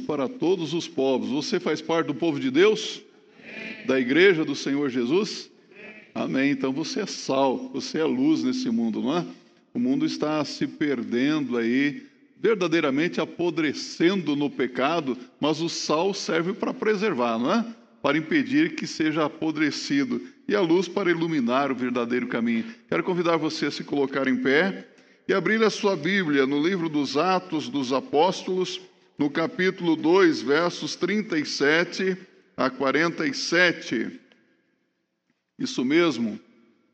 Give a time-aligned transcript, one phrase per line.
[0.00, 1.28] para todos os povos.
[1.30, 3.02] Você faz parte do povo de Deus?
[3.86, 5.50] Da igreja do Senhor Jesus?
[6.14, 6.50] Amém.
[6.50, 9.24] Então você é sal, você é luz nesse mundo, não é?
[9.72, 12.02] O mundo está se perdendo aí,
[12.40, 17.64] verdadeiramente apodrecendo no pecado, mas o sal serve para preservar, não é?
[18.02, 22.64] Para impedir que seja apodrecido e a luz para iluminar o verdadeiro caminho.
[22.88, 24.88] Quero convidar você a se colocar em pé
[25.28, 28.80] e abrir a sua Bíblia no livro dos Atos dos Apóstolos,
[29.20, 32.16] no capítulo 2, versos 37
[32.56, 34.18] a 47.
[35.58, 36.40] Isso mesmo,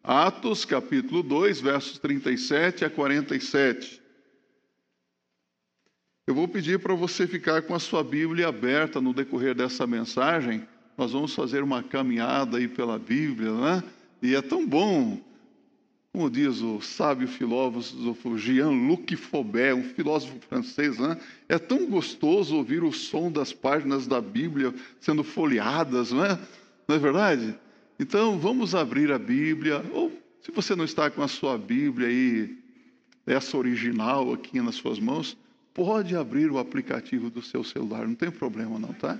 [0.02, 4.02] Atos, capítulo 2, versos 37 a 47.
[6.26, 10.66] Eu vou pedir para você ficar com a sua Bíblia aberta no decorrer dessa mensagem.
[10.98, 13.84] Nós vamos fazer uma caminhada aí pela Bíblia, né?
[14.20, 15.24] E é tão bom
[16.16, 21.20] como diz o sábio filósofo Jean-Luc Faubert, um filósofo francês, né?
[21.46, 26.38] é tão gostoso ouvir o som das páginas da Bíblia sendo folheadas, não é?
[26.88, 27.54] Não é verdade?
[28.00, 30.10] Então, vamos abrir a Bíblia, ou
[30.40, 32.56] se você não está com a sua Bíblia aí,
[33.26, 35.36] essa original aqui nas suas mãos,
[35.74, 39.18] pode abrir o aplicativo do seu celular, não tem problema não, tá?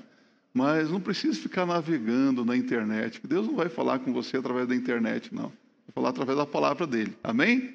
[0.55, 4.75] Mas não precisa ficar navegando na internet, Deus não vai falar com você através da
[4.75, 5.53] internet, não.
[5.87, 7.17] Vou falar através da palavra dele.
[7.23, 7.75] Amém?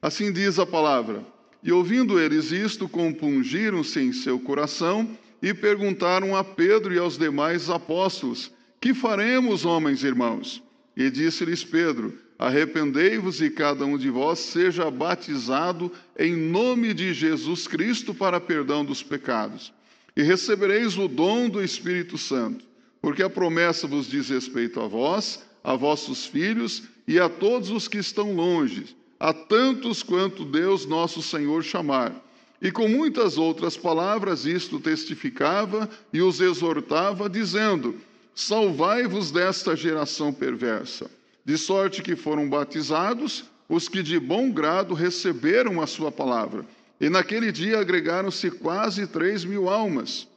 [0.00, 1.24] Assim diz a palavra.
[1.62, 5.08] E ouvindo eles isto, compungiram-se em seu coração
[5.42, 10.62] e perguntaram a Pedro e aos demais apóstolos: Que faremos, homens irmãos?
[10.96, 17.68] E disse-lhes Pedro: Arrependei-vos e cada um de vós seja batizado em nome de Jesus
[17.68, 19.72] Cristo para perdão dos pecados,
[20.16, 22.64] e recebereis o dom do Espírito Santo,
[23.02, 27.88] porque a promessa vos diz respeito a vós, a vossos filhos e a todos os
[27.88, 32.14] que estão longe, a tantos quanto Deus nosso Senhor chamar.
[32.62, 37.96] E com muitas outras palavras isto testificava e os exortava, dizendo:
[38.34, 41.10] Salvai-vos desta geração perversa.
[41.44, 46.66] De sorte que foram batizados os que de bom grado receberam a sua palavra.
[47.00, 50.28] E naquele dia agregaram-se quase três mil almas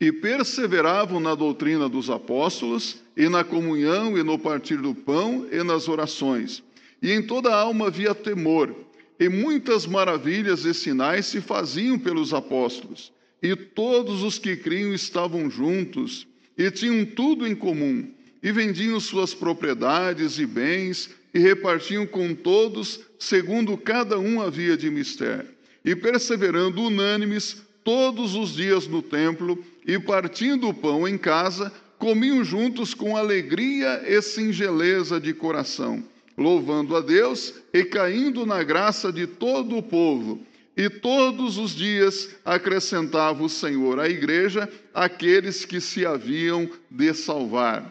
[0.00, 5.62] e perseveravam na doutrina dos apóstolos, e na comunhão, e no partir do pão, e
[5.64, 6.62] nas orações.
[7.02, 8.74] E em toda a alma havia temor,
[9.18, 13.12] e muitas maravilhas e sinais se faziam pelos apóstolos.
[13.42, 16.26] E todos os que criam estavam juntos,
[16.56, 18.08] e tinham tudo em comum,
[18.40, 24.90] e vendiam suas propriedades e bens, e repartiam com todos, segundo cada um havia de
[24.90, 25.44] mister.
[25.84, 32.44] E perseverando unânimes todos os dias no templo, e partindo o pão em casa, comiam
[32.44, 36.04] juntos com alegria e singeleza de coração,
[36.36, 40.40] louvando a Deus e caindo na graça de todo o povo.
[40.76, 47.90] E todos os dias acrescentava o Senhor à igreja aqueles que se haviam de salvar.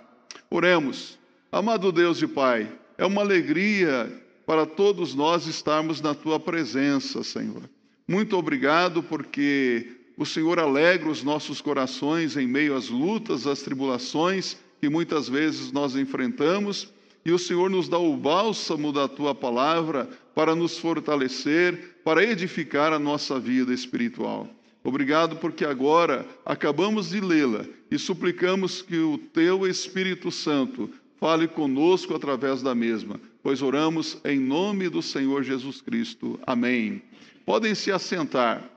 [0.51, 1.17] Oremos.
[1.51, 4.09] Amado Deus e Pai, é uma alegria
[4.45, 7.63] para todos nós estarmos na tua presença, Senhor.
[8.07, 14.57] Muito obrigado porque o Senhor alegra os nossos corações em meio às lutas, às tribulações
[14.81, 16.91] que muitas vezes nós enfrentamos,
[17.23, 22.93] e o Senhor nos dá o bálsamo da tua palavra para nos fortalecer, para edificar
[22.93, 24.47] a nossa vida espiritual.
[24.83, 30.89] Obrigado porque agora acabamos de lê-la e suplicamos que o teu Espírito Santo
[31.19, 36.39] fale conosco através da mesma, pois oramos em nome do Senhor Jesus Cristo.
[36.47, 37.01] Amém.
[37.45, 38.76] Podem se assentar.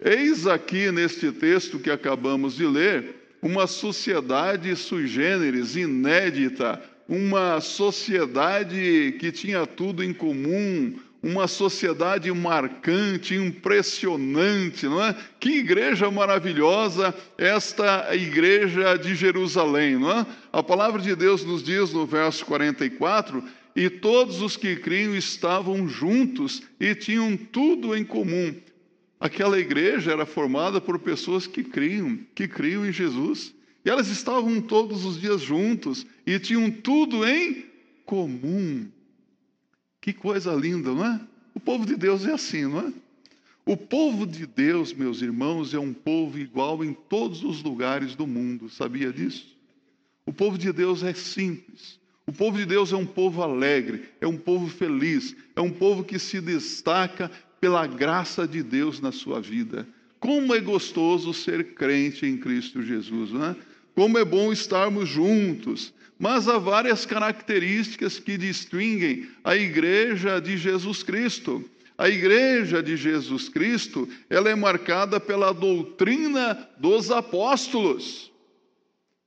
[0.00, 9.16] Eis aqui neste texto que acabamos de ler uma sociedade sui generis, inédita, uma sociedade
[9.20, 15.14] que tinha tudo em comum, uma sociedade marcante, impressionante, não é?
[15.38, 20.26] Que igreja maravilhosa esta igreja de Jerusalém, não é?
[20.52, 23.44] A palavra de Deus nos diz no verso 44:
[23.76, 28.54] e todos os que criam estavam juntos e tinham tudo em comum.
[29.24, 33.54] Aquela igreja era formada por pessoas que criam, que criam em Jesus.
[33.82, 37.64] E elas estavam todos os dias juntos e tinham tudo em
[38.04, 38.86] comum.
[39.98, 41.18] Que coisa linda, não é?
[41.54, 42.92] O povo de Deus é assim, não é?
[43.64, 48.26] O povo de Deus, meus irmãos, é um povo igual em todos os lugares do
[48.26, 49.56] mundo, sabia disso?
[50.26, 51.98] O povo de Deus é simples.
[52.26, 56.04] O povo de Deus é um povo alegre, é um povo feliz, é um povo
[56.04, 57.30] que se destaca
[57.64, 59.88] pela graça de Deus na sua vida.
[60.20, 63.56] Como é gostoso ser crente em Cristo Jesus, não é?
[63.94, 65.94] Como é bom estarmos juntos.
[66.18, 71.64] Mas há várias características que distinguem a igreja de Jesus Cristo.
[71.96, 78.30] A igreja de Jesus Cristo, ela é marcada pela doutrina dos apóstolos.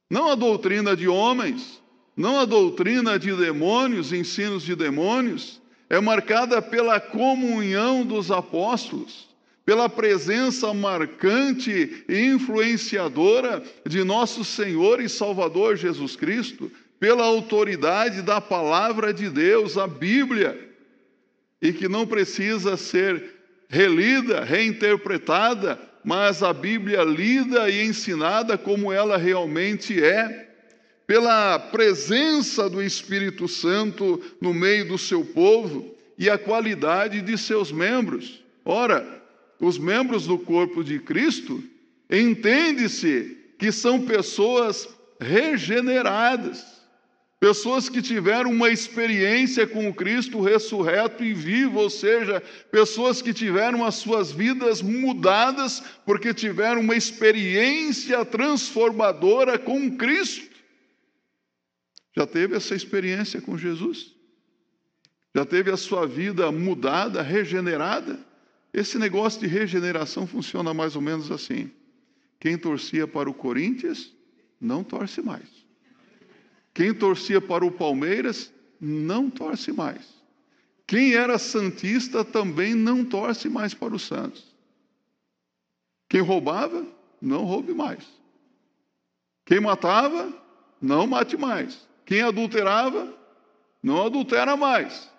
[0.07, 1.81] Não a doutrina de homens,
[2.15, 9.27] não a doutrina de demônios, ensinos de demônios, é marcada pela comunhão dos apóstolos,
[9.65, 18.41] pela presença marcante e influenciadora de nosso Senhor e Salvador Jesus Cristo, pela autoridade da
[18.41, 20.67] palavra de Deus, a Bíblia,
[21.61, 23.35] e que não precisa ser
[23.69, 30.46] relida, reinterpretada, mas a Bíblia lida e ensinada como ela realmente é
[31.07, 37.71] pela presença do Espírito Santo no meio do seu povo e a qualidade de seus
[37.71, 38.43] membros.
[38.65, 39.23] Ora,
[39.57, 41.63] os membros do corpo de Cristo,
[42.11, 44.89] entende-se que são pessoas
[45.19, 46.65] regeneradas,
[47.39, 53.33] pessoas que tiveram uma experiência com o Cristo ressurreto e vivo, ou seja, pessoas que
[53.33, 60.46] tiveram as suas vidas mudadas porque tiveram uma experiência transformadora com Cristo.
[62.17, 64.11] Já teve essa experiência com Jesus?
[65.35, 68.19] Já teve a sua vida mudada, regenerada?
[68.73, 71.69] Esse negócio de regeneração funciona mais ou menos assim.
[72.39, 74.11] Quem torcia para o Corinthians,
[74.59, 75.47] não torce mais.
[76.73, 80.11] Quem torcia para o Palmeiras, não torce mais.
[80.87, 84.43] Quem era santista também não torce mais para o Santos.
[86.09, 86.83] Quem roubava,
[87.21, 88.03] não roube mais.
[89.45, 90.33] Quem matava,
[90.81, 91.86] não mate mais.
[92.07, 93.13] Quem adulterava,
[93.83, 95.11] não adultera mais.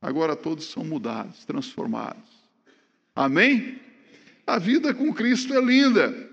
[0.00, 2.22] Agora todos são mudados, transformados.
[3.14, 3.78] Amém?
[4.46, 6.26] A vida com Cristo é linda.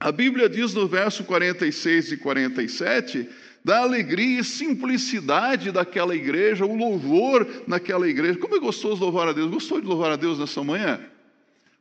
[0.00, 3.28] A Bíblia diz no verso 46 e 47
[3.64, 8.36] da alegria e simplicidade daquela igreja, o louvor naquela igreja.
[8.36, 9.48] Como é gostoso louvar a Deus.
[9.48, 10.98] Gostou de louvar a Deus nessa manhã?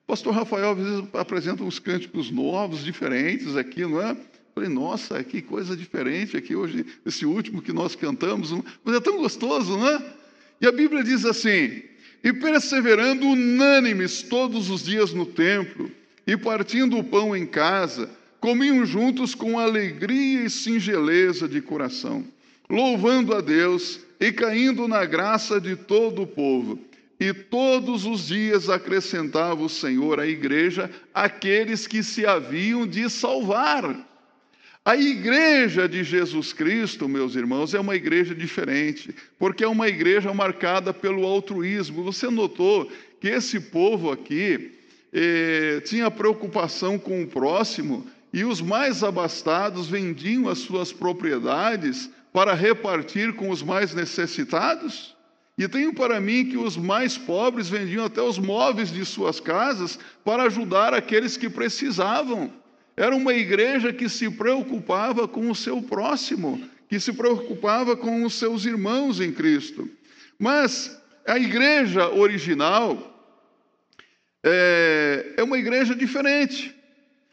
[0.04, 4.16] O pastor Rafael às vezes apresenta uns cânticos novos, diferentes aqui, não é?
[4.54, 8.52] Falei, nossa, que coisa diferente aqui hoje, esse último que nós cantamos,
[8.84, 10.14] mas é tão gostoso, não é?
[10.60, 11.82] E a Bíblia diz assim:
[12.24, 15.90] e perseverando unânimes todos os dias no templo,
[16.26, 18.10] e partindo o pão em casa,
[18.40, 22.24] comiam juntos com alegria e singeleza de coração,
[22.70, 26.80] louvando a Deus e caindo na graça de todo o povo.
[27.20, 34.11] E todos os dias acrescentava o Senhor à igreja aqueles que se haviam de salvar.
[34.84, 40.34] A igreja de Jesus Cristo, meus irmãos, é uma igreja diferente, porque é uma igreja
[40.34, 42.04] marcada pelo altruísmo.
[42.04, 44.72] Você notou que esse povo aqui
[45.14, 52.56] eh, tinha preocupação com o próximo e os mais abastados vendiam as suas propriedades para
[52.56, 55.16] repartir com os mais necessitados?
[55.60, 60.00] E tenho para mim que os mais pobres vendiam até os móveis de suas casas
[60.26, 62.61] para ajudar aqueles que precisavam.
[62.96, 68.36] Era uma igreja que se preocupava com o seu próximo, que se preocupava com os
[68.36, 69.90] seus irmãos em Cristo.
[70.38, 73.12] Mas a igreja original
[74.44, 76.76] é, é uma igreja diferente.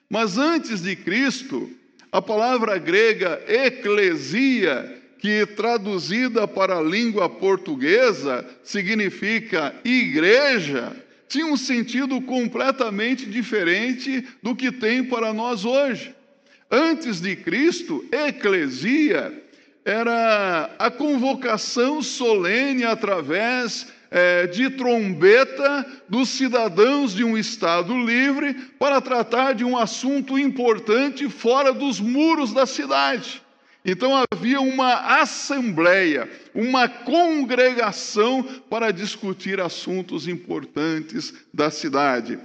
[0.09, 1.71] Mas antes de Cristo,
[2.11, 10.97] a palavra grega eclesia, que traduzida para a língua portuguesa significa igreja,
[11.29, 16.15] tinha um sentido completamente diferente do que tem para nós hoje.
[16.71, 19.43] Antes de Cristo, eclesia
[19.85, 29.01] era a convocação solene através é, de trombeta dos cidadãos de um Estado livre para
[29.01, 33.43] tratar de um assunto importante fora dos muros da cidade.
[33.85, 42.39] Então havia uma assembleia, uma congregação para discutir assuntos importantes da cidade.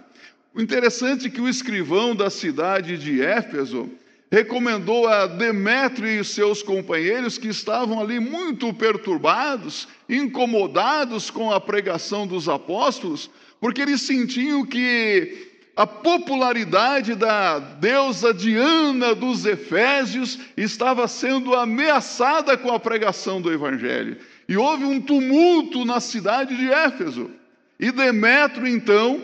[0.54, 3.90] O interessante é que o escrivão da cidade de Éfeso
[4.32, 12.26] recomendou a Demétrio e seus companheiros que estavam ali muito perturbados, incomodados com a pregação
[12.26, 21.56] dos apóstolos, porque eles sentiam que a popularidade da deusa Diana dos Efésios estava sendo
[21.56, 24.18] ameaçada com a pregação do evangelho.
[24.48, 27.32] E houve um tumulto na cidade de Éfeso.
[27.80, 29.20] E Demétrio, então,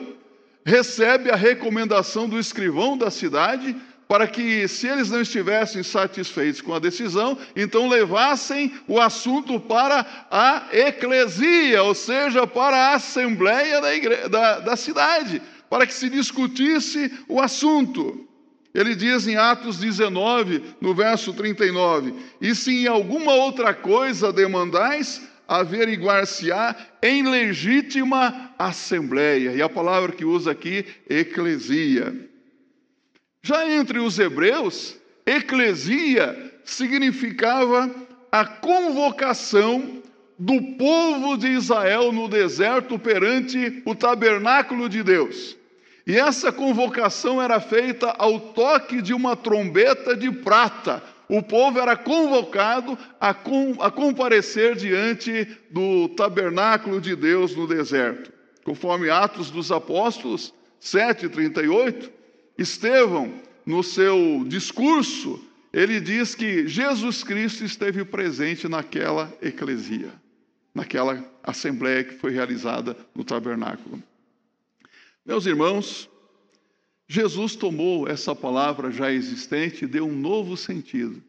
[0.66, 3.76] recebe a recomendação do escrivão da cidade
[4.08, 10.04] para que, se eles não estivessem satisfeitos com a decisão, então levassem o assunto para
[10.32, 17.12] a eclesia, ou seja, para a assembleia da, da, da cidade, para que se discutisse
[17.28, 18.28] o assunto.
[18.74, 25.22] Ele diz em Atos 19, no verso 39: E se em alguma outra coisa demandais,
[25.48, 29.54] averiguar-se-á em legítima assembleia.
[29.54, 32.30] E a palavra que usa aqui, eclesia.
[33.42, 34.96] Já entre os hebreus,
[35.26, 37.90] eclesia significava
[38.32, 40.04] a convocação
[40.38, 45.58] do povo de Israel no deserto perante o tabernáculo de Deus.
[46.06, 51.04] E essa convocação era feita ao toque de uma trombeta de prata.
[51.28, 58.32] O povo era convocado a, com, a comparecer diante do tabernáculo de Deus no deserto.
[58.64, 62.10] Conforme Atos dos Apóstolos 7,38,
[62.58, 63.32] Estevão,
[63.66, 70.12] no seu discurso, ele diz que Jesus Cristo esteve presente naquela eclesia
[70.74, 74.02] naquela assembleia que foi realizada no tabernáculo.
[75.30, 76.10] Meus irmãos,
[77.08, 81.22] Jesus tomou essa palavra já existente e deu um novo sentido.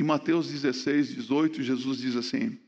[0.00, 2.58] Em Mateus 16, 18, Jesus diz assim: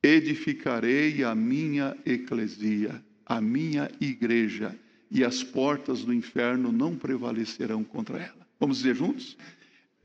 [0.00, 4.78] Edificarei a minha eclesia, a minha igreja,
[5.10, 8.46] e as portas do inferno não prevalecerão contra ela.
[8.60, 9.36] Vamos dizer juntos?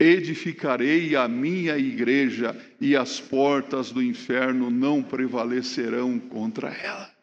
[0.00, 7.15] Edificarei a minha igreja e as portas do inferno não prevalecerão contra ela.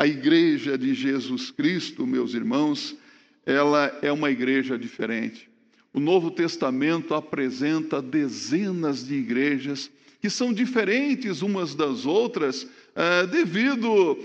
[0.00, 2.96] A igreja de Jesus Cristo, meus irmãos,
[3.44, 5.46] ela é uma igreja diferente.
[5.92, 12.66] O Novo Testamento apresenta dezenas de igrejas que são diferentes umas das outras
[12.96, 14.18] eh, devido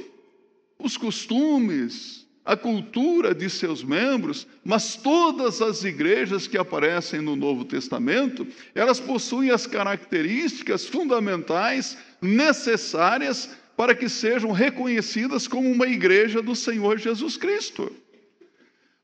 [0.80, 7.66] aos costumes, a cultura de seus membros, mas todas as igrejas que aparecem no Novo
[7.66, 16.56] Testamento, elas possuem as características fundamentais necessárias para que sejam reconhecidas como uma igreja do
[16.56, 17.92] Senhor Jesus Cristo.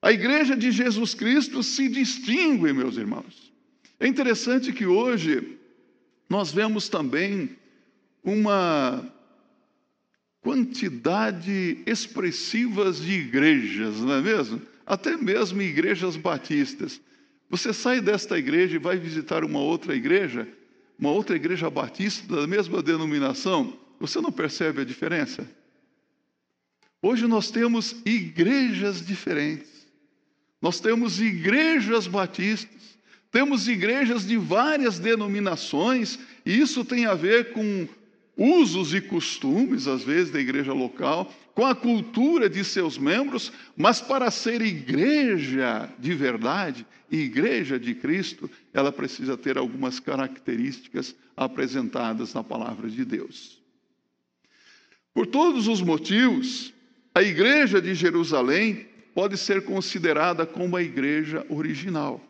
[0.02, 3.52] A igreja de Jesus Cristo se distingue, meus irmãos.
[4.00, 5.58] É interessante que hoje
[6.28, 7.50] nós vemos também
[8.24, 9.06] uma
[10.42, 14.62] quantidade expressivas de igrejas, não é mesmo?
[14.86, 17.00] Até mesmo igrejas batistas.
[17.50, 20.48] Você sai desta igreja e vai visitar uma outra igreja,
[20.98, 25.48] uma outra igreja batista da mesma denominação, você não percebe a diferença?
[27.04, 29.88] Hoje nós temos igrejas diferentes.
[30.60, 32.98] Nós temos igrejas batistas,
[33.32, 37.88] temos igrejas de várias denominações, e isso tem a ver com
[38.36, 44.02] usos e costumes, às vezes, da igreja local, com a cultura de seus membros, mas
[44.02, 52.44] para ser igreja de verdade, igreja de Cristo, ela precisa ter algumas características apresentadas na
[52.44, 53.61] palavra de Deus.
[55.14, 56.74] Por todos os motivos,
[57.14, 62.22] a igreja de Jerusalém pode ser considerada como a igreja original.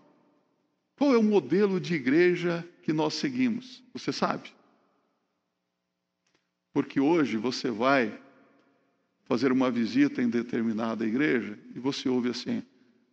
[0.98, 3.84] Qual é o modelo de igreja que nós seguimos?
[3.94, 4.50] Você sabe?
[6.74, 8.18] Porque hoje você vai
[9.26, 12.64] fazer uma visita em determinada igreja e você ouve assim: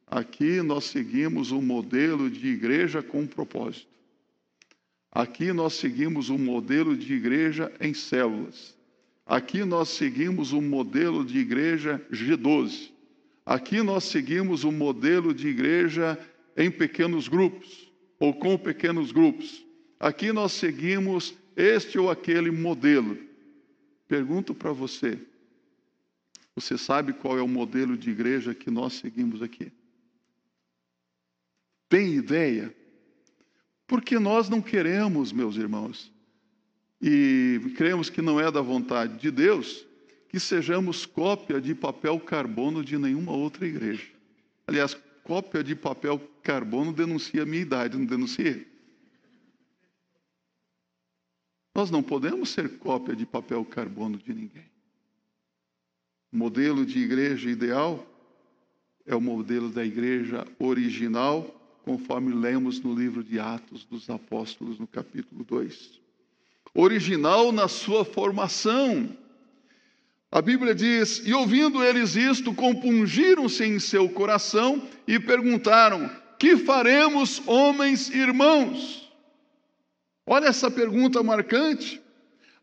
[0.07, 3.89] aqui nós seguimos um modelo de igreja com propósito.
[5.11, 8.78] Aqui nós seguimos um modelo de igreja em células.
[9.29, 12.91] Aqui nós seguimos um modelo de igreja G12.
[13.45, 16.19] Aqui nós seguimos um modelo de igreja
[16.57, 19.63] em pequenos grupos ou com pequenos grupos.
[20.01, 23.19] Aqui nós seguimos este ou aquele modelo.
[24.09, 25.21] Pergunto para você:
[26.55, 29.71] você sabe qual é o modelo de igreja que nós seguimos aqui?
[31.87, 32.75] Tem ideia?
[33.87, 36.11] Porque nós não queremos, meus irmãos,
[37.01, 39.87] e cremos que não é da vontade de Deus,
[40.29, 44.07] que sejamos cópia de papel carbono de nenhuma outra igreja.
[44.67, 48.67] Aliás, cópia de papel carbono denuncia a minha idade, não denuncia?
[51.75, 54.69] Nós não podemos ser cópia de papel carbono de ninguém.
[56.33, 58.05] O modelo de igreja ideal
[59.07, 61.45] é o modelo da igreja original,
[61.85, 66.08] conforme lemos no livro de Atos dos Apóstolos, no capítulo 2.
[66.81, 69.09] Original na sua formação.
[70.31, 76.09] A Bíblia diz: E ouvindo eles isto, compungiram-se em seu coração e perguntaram:
[76.39, 79.11] Que faremos, homens irmãos?
[80.25, 82.01] Olha essa pergunta marcante.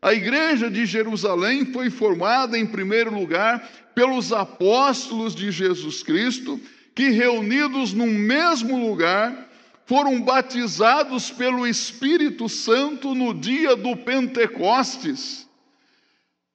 [0.00, 6.58] A igreja de Jerusalém foi formada, em primeiro lugar, pelos apóstolos de Jesus Cristo,
[6.94, 9.45] que, reunidos num mesmo lugar,
[9.86, 15.48] foram batizados pelo Espírito Santo no dia do Pentecostes.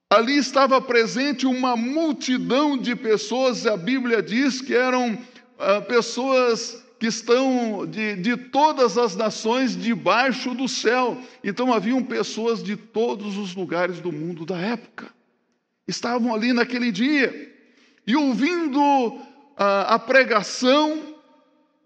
[0.10, 5.18] Ali estava presente uma multidão de pessoas, a Bíblia diz que eram
[5.58, 11.18] ah, pessoas que estão de, de todas as nações debaixo do céu.
[11.42, 15.08] Então haviam pessoas de todos os lugares do mundo da época.
[15.88, 17.50] Estavam ali naquele dia.
[18.06, 19.18] E ouvindo
[19.56, 21.16] a, a pregação,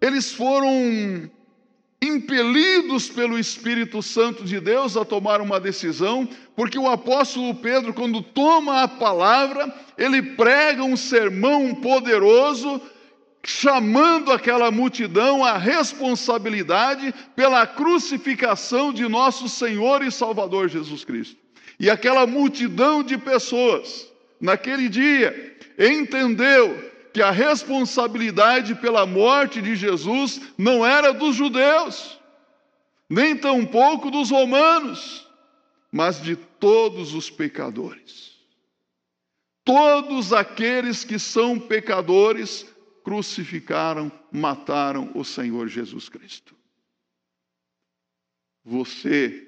[0.00, 1.30] eles foram
[2.00, 8.22] impelidos pelo Espírito Santo de Deus a tomar uma decisão, porque o apóstolo Pedro, quando
[8.22, 12.80] toma a palavra, ele prega um sermão poderoso,
[13.44, 21.36] chamando aquela multidão à responsabilidade pela crucificação de nosso Senhor e Salvador Jesus Cristo.
[21.78, 24.10] E aquela multidão de pessoas,
[24.40, 32.20] naquele dia, entendeu que a responsabilidade pela morte de Jesus não era dos judeus,
[33.08, 35.26] nem tampouco dos romanos,
[35.90, 38.36] mas de todos os pecadores.
[39.64, 42.66] Todos aqueles que são pecadores
[43.02, 46.54] crucificaram, mataram o Senhor Jesus Cristo.
[48.62, 49.42] Você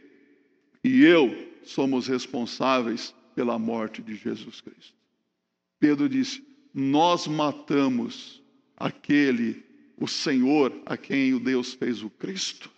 [0.82, 4.96] e eu somos responsáveis pela morte de Jesus Cristo.
[5.78, 6.47] Pedro disse:
[6.78, 8.40] nós matamos
[8.76, 9.64] aquele,
[9.99, 12.70] o Senhor, a quem o Deus fez o Cristo.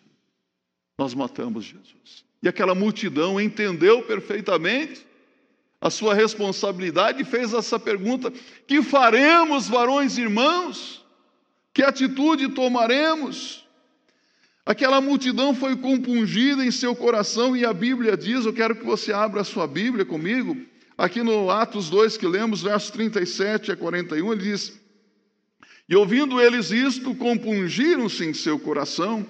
[0.99, 2.25] Nós matamos Jesus.
[2.43, 5.07] E aquela multidão entendeu perfeitamente
[5.79, 8.33] a sua responsabilidade e fez essa pergunta:
[8.67, 11.05] que faremos, varões e irmãos?
[11.75, 13.67] Que atitude tomaremos?
[14.65, 19.13] Aquela multidão foi compungida em seu coração e a Bíblia diz, eu quero que você
[19.13, 20.57] abra a sua Bíblia comigo,
[21.01, 24.79] Aqui no Atos 2 que lemos, versos 37 a 41, ele diz:
[25.89, 29.25] E ouvindo eles isto, compungiram-se em seu coração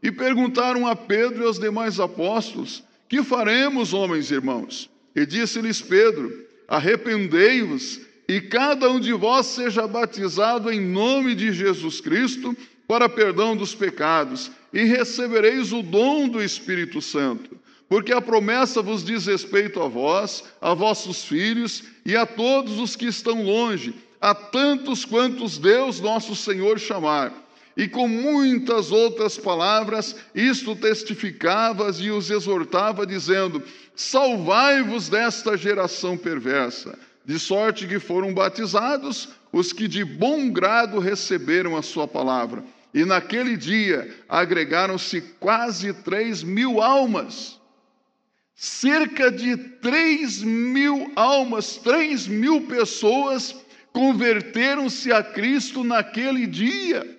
[0.00, 4.88] e perguntaram a Pedro e aos demais apóstolos: Que faremos, homens e irmãos?
[5.16, 12.00] E disse-lhes Pedro: Arrependei-vos e cada um de vós seja batizado em nome de Jesus
[12.00, 12.56] Cristo
[12.86, 19.04] para perdão dos pecados, e recebereis o dom do Espírito Santo porque a promessa vos
[19.04, 24.34] diz respeito a vós, a vossos filhos e a todos os que estão longe, a
[24.34, 27.32] tantos quantos Deus nosso Senhor chamar.
[27.76, 33.62] E com muitas outras palavras, isto testificavas e os exortava, dizendo:
[33.94, 41.76] Salvai-vos desta geração perversa, de sorte que foram batizados os que de bom grado receberam
[41.76, 42.64] a sua palavra.
[42.94, 47.55] E naquele dia agregaram-se quase três mil almas
[48.56, 53.54] cerca de 3 mil almas, 3 mil pessoas
[53.92, 57.18] converteram-se a Cristo naquele dia,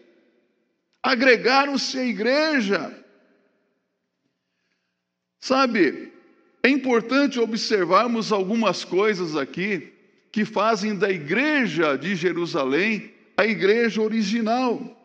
[1.02, 3.06] agregaram-se à igreja.
[5.40, 6.12] Sabe,
[6.64, 9.94] é importante observarmos algumas coisas aqui
[10.32, 14.97] que fazem da igreja de Jerusalém a igreja original.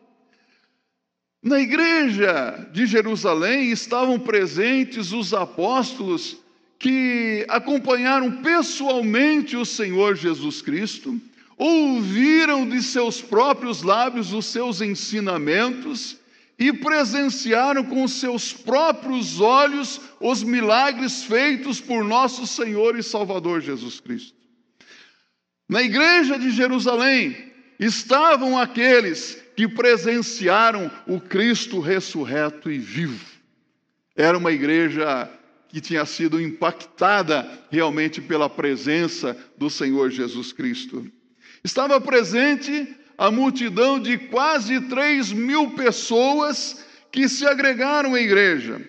[1.42, 6.36] Na igreja de Jerusalém estavam presentes os apóstolos
[6.78, 11.20] que acompanharam pessoalmente o Senhor Jesus Cristo,
[11.58, 16.16] ouviram de seus próprios lábios os seus ensinamentos
[16.56, 23.98] e presenciaram com seus próprios olhos os milagres feitos por nosso Senhor e Salvador Jesus
[23.98, 24.36] Cristo.
[25.68, 27.51] Na igreja de Jerusalém
[27.84, 33.24] estavam aqueles que presenciaram o Cristo ressurreto e vivo.
[34.16, 35.28] Era uma igreja
[35.68, 41.10] que tinha sido impactada realmente pela presença do Senhor Jesus Cristo.
[41.64, 48.80] Estava presente a multidão de quase 3 mil pessoas que se agregaram à igreja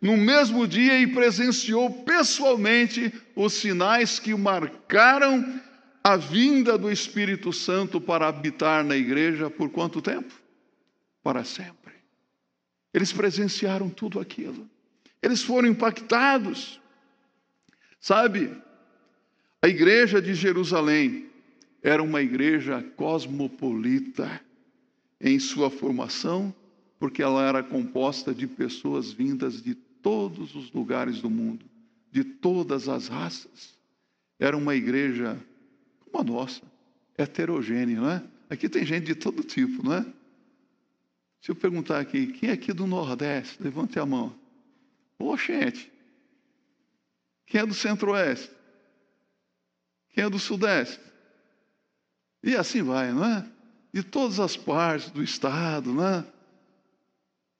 [0.00, 5.60] no mesmo dia e presenciou pessoalmente os sinais que marcaram
[6.06, 10.32] a vinda do Espírito Santo para habitar na igreja por quanto tempo?
[11.20, 11.94] Para sempre.
[12.94, 14.70] Eles presenciaram tudo aquilo.
[15.20, 16.80] Eles foram impactados.
[17.98, 18.56] Sabe,
[19.60, 21.26] a igreja de Jerusalém
[21.82, 24.40] era uma igreja cosmopolita
[25.20, 26.54] em sua formação,
[27.00, 31.66] porque ela era composta de pessoas vindas de todos os lugares do mundo,
[32.12, 33.76] de todas as raças.
[34.38, 35.36] Era uma igreja
[36.10, 36.62] como a nossa,
[37.18, 38.22] heterogênea, não é?
[38.48, 40.06] Aqui tem gente de todo tipo, não é?
[41.40, 43.62] Se eu perguntar aqui, quem é aqui do Nordeste?
[43.62, 44.36] Levante a mão.
[45.18, 45.92] Ô, gente.
[47.46, 48.50] Quem é do Centro-Oeste?
[50.10, 51.00] Quem é do Sudeste?
[52.42, 53.46] E assim vai, não é?
[53.92, 56.24] De todas as partes do Estado, não é?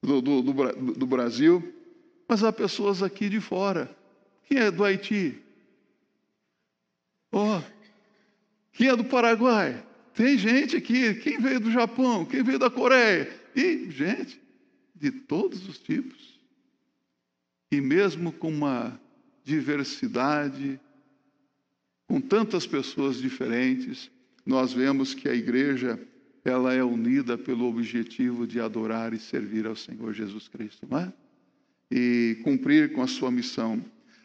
[0.03, 1.75] Do, do, do, do Brasil.
[2.29, 3.95] Mas há pessoas aqui de fora.
[4.45, 5.41] Quem é do Haiti?
[7.33, 7.61] Oh,
[8.77, 9.85] quem é do Paraguai?
[10.15, 11.15] Tem gente aqui.
[11.15, 12.25] Quem veio do Japão?
[12.25, 13.45] Quem veio da Coreia?
[13.57, 14.39] e gente
[14.95, 16.39] de todos os tipos.
[17.73, 19.01] E mesmo com uma
[19.43, 20.79] diversidade,
[22.07, 24.11] com tantas pessoas diferentes,
[24.45, 25.99] nós vemos que a igreja
[26.45, 31.13] ela é unida pelo objetivo de adorar e servir ao Senhor Jesus Cristo, não é?
[31.91, 33.85] E cumprir com a sua missão.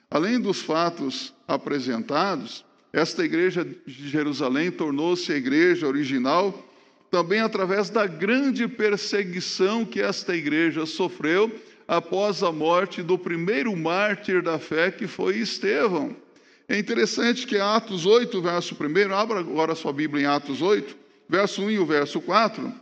[0.10, 6.68] Além dos fatos apresentados, esta igreja de Jerusalém tornou-se a igreja original
[7.10, 11.52] também através da grande perseguição que esta igreja sofreu
[11.86, 16.16] após a morte do primeiro mártir da fé, que foi Estevão.
[16.70, 20.96] É interessante que Atos 8, verso 1, abra agora sua Bíblia em Atos 8,
[21.28, 22.74] verso 1 e o verso 4.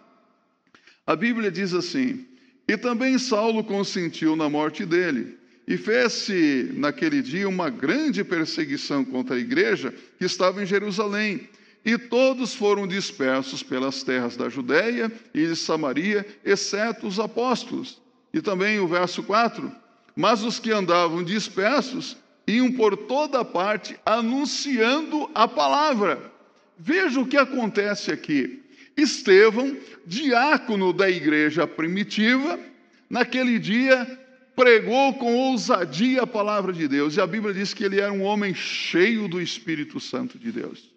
[1.08, 2.28] A Bíblia diz assim:
[2.68, 5.39] E também Saulo consentiu na morte dele,
[5.70, 11.48] e fez-se naquele dia uma grande perseguição contra a igreja que estava em Jerusalém.
[11.86, 18.02] E todos foram dispersos pelas terras da Judéia e de Samaria, exceto os apóstolos.
[18.34, 19.72] E também o verso 4:
[20.16, 26.32] Mas os que andavam dispersos iam por toda parte anunciando a palavra.
[26.80, 28.64] Veja o que acontece aqui.
[28.98, 32.60] Estevão, diácono da igreja primitiva,
[33.08, 34.19] naquele dia
[34.60, 38.24] pregou com ousadia a palavra de Deus, e a Bíblia diz que ele era um
[38.24, 40.92] homem cheio do Espírito Santo de Deus.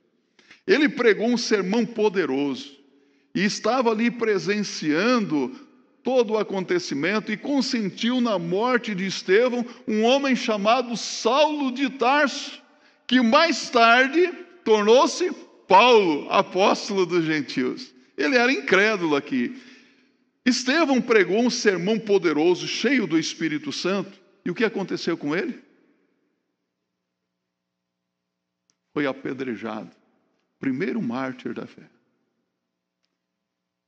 [0.66, 2.72] Ele pregou um sermão poderoso
[3.32, 5.54] e estava ali presenciando
[6.02, 12.60] todo o acontecimento e consentiu na morte de Estevão um homem chamado Saulo de Tarso,
[13.06, 14.28] que mais tarde
[14.64, 15.30] tornou-se
[15.68, 17.94] Paulo, apóstolo dos gentios.
[18.18, 19.56] Ele era incrédulo aqui.
[20.44, 25.62] Estevão pregou um sermão poderoso, cheio do Espírito Santo, e o que aconteceu com ele?
[28.92, 29.90] Foi apedrejado.
[30.58, 31.88] Primeiro mártir da fé.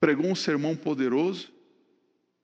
[0.01, 1.53] Pregou um sermão poderoso,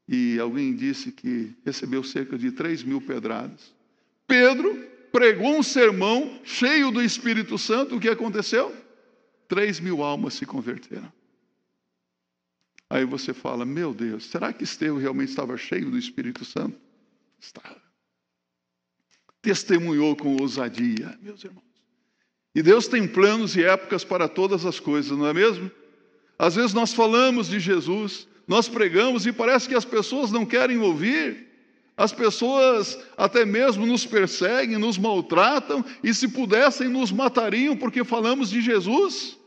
[0.09, 3.73] e alguém disse que recebeu cerca de 3 mil pedradas.
[4.27, 4.75] Pedro
[5.13, 8.75] pregou um sermão cheio do Espírito Santo, o que aconteceu?
[9.47, 11.13] 3 mil almas se converteram.
[12.91, 16.77] Aí você fala: Meu Deus, será que Estevão realmente estava cheio do Espírito Santo?
[17.39, 17.81] Estava.
[19.41, 21.65] Testemunhou com ousadia, meus irmãos.
[22.53, 25.71] E Deus tem planos e épocas para todas as coisas, não é mesmo?
[26.37, 30.79] Às vezes nós falamos de Jesus, nós pregamos e parece que as pessoas não querem
[30.79, 31.49] ouvir.
[31.97, 38.51] As pessoas até mesmo nos perseguem, nos maltratam e, se pudessem, nos matariam porque falamos
[38.51, 39.39] de Jesus.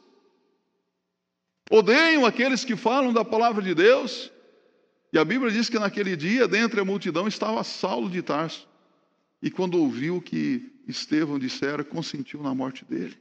[1.70, 4.32] Odeiam aqueles que falam da palavra de Deus.
[5.12, 8.68] E a Bíblia diz que naquele dia, dentre a multidão, estava Saulo de Tarso.
[9.42, 13.18] E quando ouviu que Estevão dissera, consentiu na morte dele.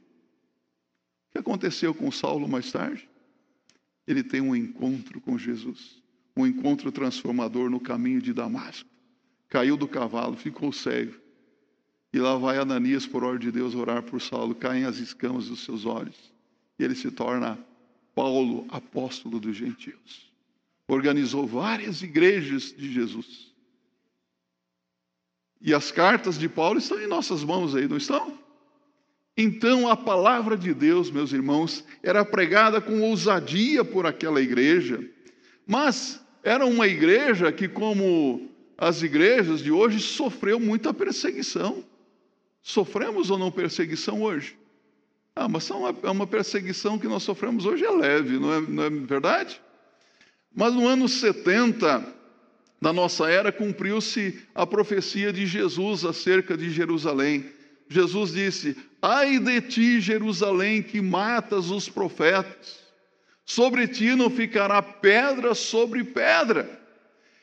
[1.29, 3.07] O que aconteceu com Saulo mais tarde?
[4.07, 6.01] ele tem um encontro com Jesus,
[6.35, 8.89] um encontro transformador no caminho de Damasco.
[9.49, 11.13] Caiu do cavalo, ficou cego.
[12.11, 14.53] E lá vai Ananias, por ordem de Deus, orar por Saulo.
[14.53, 16.31] Caem as escamas dos seus olhos.
[16.77, 17.57] E ele se torna
[18.15, 20.31] Paulo, apóstolo dos gentios.
[20.87, 23.53] Organizou várias igrejas de Jesus.
[25.61, 28.37] E as cartas de Paulo estão em nossas mãos aí, não estão?
[29.35, 35.03] Então a palavra de Deus, meus irmãos, era pregada com ousadia por aquela igreja,
[35.65, 41.83] mas era uma igreja que, como as igrejas de hoje, sofreu muita perseguição.
[42.61, 44.57] Sofremos ou não perseguição hoje?
[45.35, 48.89] Ah, mas é uma perseguição que nós sofremos hoje é leve, não é, não é
[48.89, 49.59] verdade?
[50.55, 52.05] Mas no ano 70
[52.79, 57.45] da nossa era cumpriu-se a profecia de Jesus acerca de Jerusalém.
[57.89, 62.79] Jesus disse: Ai de ti, Jerusalém, que matas os profetas,
[63.43, 66.79] sobre ti não ficará pedra sobre pedra.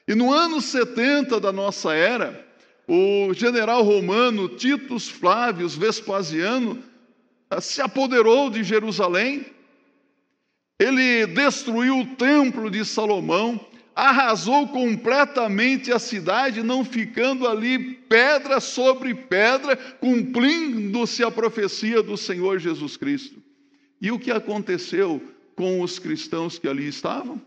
[0.06, 2.46] E no ano 70 da nossa era,
[2.86, 6.89] o general romano Titus Flávios Vespasiano
[7.58, 9.46] se apoderou de Jerusalém,
[10.78, 13.58] ele destruiu o templo de Salomão,
[13.94, 22.58] arrasou completamente a cidade, não ficando ali pedra sobre pedra, cumprindo-se a profecia do Senhor
[22.58, 23.42] Jesus Cristo.
[24.00, 25.20] E o que aconteceu
[25.54, 27.42] com os cristãos que ali estavam?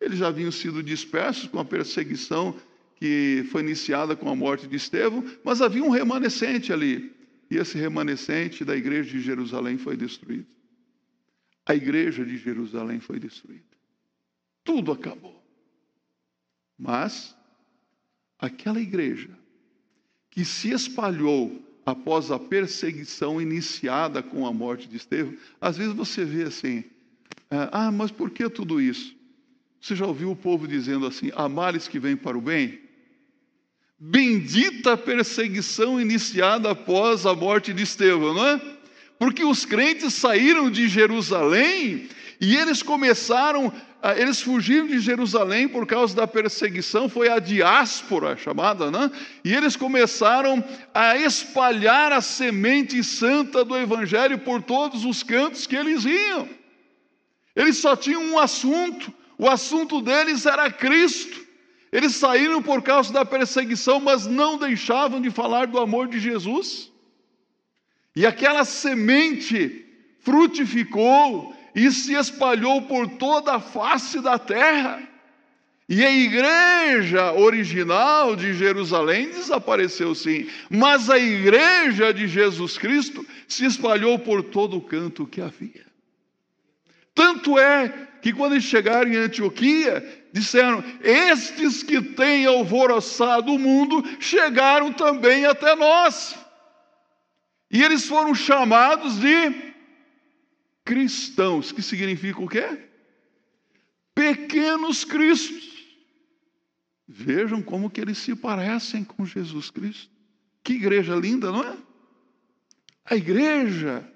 [0.00, 2.54] Eles já haviam sido dispersos com a perseguição
[2.96, 7.15] que foi iniciada com a morte de Estevão, mas havia um remanescente ali.
[7.50, 10.46] E esse remanescente da igreja de Jerusalém foi destruído.
[11.64, 13.76] A igreja de Jerusalém foi destruída
[14.66, 15.40] tudo acabou.
[16.76, 17.34] Mas
[18.38, 19.30] aquela igreja
[20.28, 26.24] que se espalhou após a perseguição iniciada com a morte de Estevão, às vezes você
[26.24, 26.84] vê assim,
[27.48, 29.16] ah, ah mas por que tudo isso?
[29.80, 32.80] Você já ouviu o povo dizendo assim: há males que vêm para o bem?
[33.98, 38.60] Bendita a perseguição iniciada após a morte de Estevão, não é?
[39.18, 42.06] Porque os crentes saíram de Jerusalém
[42.38, 43.72] e eles começaram,
[44.18, 49.10] eles fugiram de Jerusalém por causa da perseguição, foi a diáspora chamada, né?
[49.42, 55.74] E eles começaram a espalhar a semente santa do Evangelho por todos os cantos que
[55.74, 56.46] eles iam.
[57.54, 61.45] Eles só tinham um assunto, o assunto deles era Cristo.
[61.92, 66.92] Eles saíram por causa da perseguição, mas não deixavam de falar do amor de Jesus.
[68.14, 69.84] E aquela semente
[70.20, 75.06] frutificou, e se espalhou por toda a face da terra.
[75.88, 83.66] E a igreja original de Jerusalém desapareceu sim, mas a igreja de Jesus Cristo se
[83.66, 85.86] espalhou por todo o canto que havia.
[87.14, 94.02] Tanto é que quando eles chegaram em Antioquia, disseram: Estes que têm alvoroçado o mundo
[94.20, 96.38] chegaram também até nós.
[97.70, 99.74] E eles foram chamados de
[100.84, 102.86] cristãos, que significa o quê?
[104.14, 105.74] Pequenos cristos.
[107.08, 110.10] Vejam como que eles se parecem com Jesus Cristo.
[110.62, 111.76] Que igreja linda, não é?
[113.04, 114.06] A igreja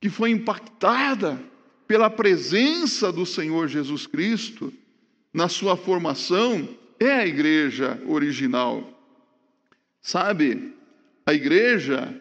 [0.00, 1.42] que foi impactada
[1.90, 4.72] pela presença do Senhor Jesus Cristo
[5.34, 6.68] na sua formação
[7.00, 8.88] é a igreja original.
[10.00, 10.72] Sabe,
[11.26, 12.14] a igreja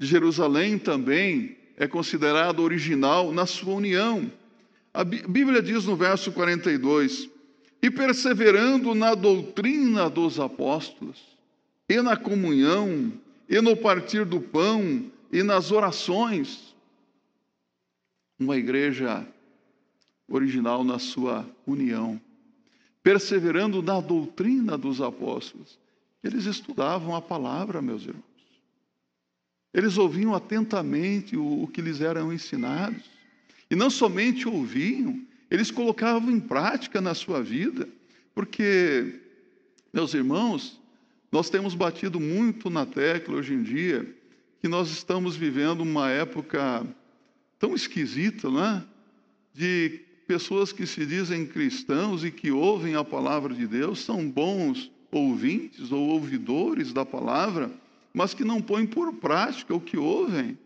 [0.00, 4.28] de Jerusalém também é considerado original na sua união.
[4.92, 7.30] A Bíblia diz no verso 42:
[7.80, 11.22] E perseverando na doutrina dos apóstolos,
[11.88, 13.12] e na comunhão,
[13.48, 16.67] e no partir do pão, e nas orações.
[18.38, 19.26] Uma igreja
[20.28, 22.20] original na sua união.
[23.02, 25.78] Perseverando na doutrina dos apóstolos.
[26.22, 28.24] Eles estudavam a palavra, meus irmãos.
[29.72, 33.02] Eles ouviam atentamente o, o que lhes eram ensinados.
[33.70, 35.20] E não somente ouviam,
[35.50, 37.88] eles colocavam em prática na sua vida.
[38.34, 39.20] Porque,
[39.92, 40.80] meus irmãos,
[41.30, 44.06] nós temos batido muito na tecla hoje em dia
[44.60, 46.84] que nós estamos vivendo uma época
[47.58, 48.84] tão esquisita, não é?
[49.52, 54.90] De pessoas que se dizem cristãos e que ouvem a palavra de Deus, são bons
[55.10, 57.70] ouvintes ou ouvidores da palavra,
[58.12, 60.58] mas que não põem por prática o que ouvem.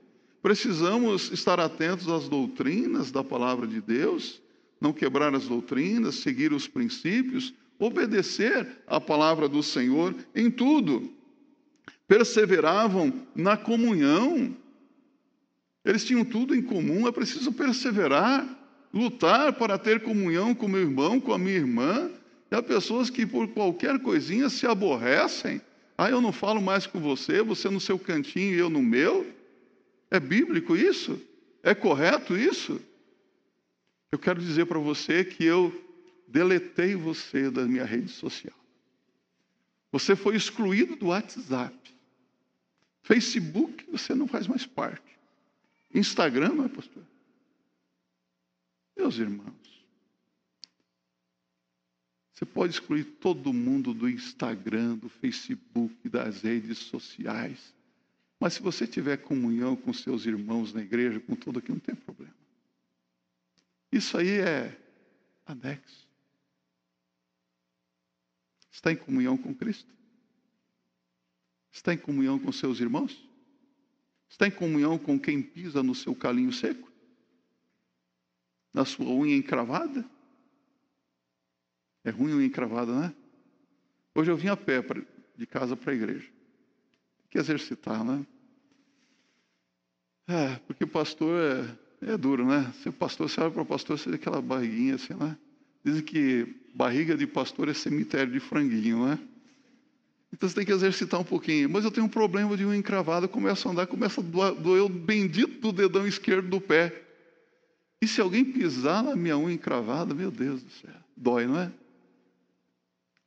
[0.42, 4.42] Precisamos estar atentos às doutrinas da palavra de Deus,
[4.80, 11.08] não quebrar as doutrinas, seguir os princípios, obedecer à palavra do Senhor em tudo.
[12.08, 14.56] Perseveravam na comunhão.
[15.84, 18.46] Eles tinham tudo em comum, é preciso perseverar,
[18.92, 22.10] lutar para ter comunhão com meu irmão, com a minha irmã.
[22.50, 25.60] E há pessoas que por qualquer coisinha se aborrecem
[25.96, 29.24] ah, eu não falo mais com você, você no seu cantinho e eu no meu?
[30.10, 31.20] É bíblico isso?
[31.62, 32.80] É correto isso?
[34.10, 35.72] Eu quero dizer para você que eu
[36.26, 38.56] deletei você da minha rede social.
[39.92, 41.76] Você foi excluído do WhatsApp.
[43.02, 45.18] Facebook, você não faz mais parte.
[45.94, 47.04] Instagram, não é, pastor?
[48.96, 49.86] Meus irmãos,
[52.32, 57.74] você pode excluir todo mundo do Instagram, do Facebook, das redes sociais.
[58.40, 61.94] Mas se você tiver comunhão com seus irmãos na igreja, com tudo aqui, não tem
[61.94, 62.34] problema.
[63.92, 64.76] Isso aí é
[65.46, 66.08] anexo.
[68.70, 69.92] Está em comunhão com Cristo?
[71.70, 73.24] Está em comunhão com seus irmãos?
[74.32, 76.90] Está em comunhão com quem pisa no seu calinho seco?
[78.72, 80.08] Na sua unha encravada?
[82.02, 83.14] É ruim unha encravada, né?
[84.14, 85.02] Hoje eu vim a pé pra,
[85.36, 86.26] de casa para a igreja.
[86.26, 88.26] Tem que exercitar, né?
[90.26, 91.38] É, porque pastor
[92.00, 92.72] é, é duro, né?
[92.82, 95.36] Ser pastor, você olha para pastor, você vê aquela barriguinha assim, né?
[95.84, 99.18] Dizem que barriga de pastor é cemitério de franguinho, né?
[100.32, 101.68] Então você tem que exercitar um pouquinho.
[101.68, 104.88] Mas eu tenho um problema de unha encravada, começo a andar, começa a doer o
[104.88, 107.02] bendito do dedão esquerdo do pé.
[108.00, 111.70] E se alguém pisar na minha unha encravada, meu Deus do céu, dói, não é?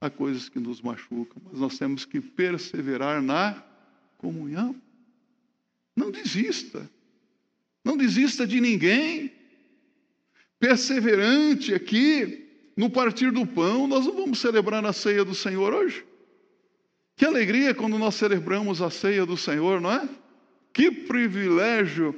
[0.01, 3.63] Há coisas que nos machucam, mas nós temos que perseverar na
[4.17, 4.75] comunhão.
[5.95, 6.89] Não desista.
[7.83, 9.31] Não desista de ninguém.
[10.59, 13.87] Perseverante aqui no partir do pão.
[13.87, 16.03] Nós não vamos celebrar a ceia do Senhor hoje?
[17.15, 20.07] Que alegria quando nós celebramos a ceia do Senhor, não é?
[20.73, 22.13] Que privilégio